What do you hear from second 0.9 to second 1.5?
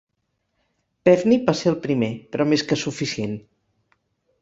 Pevney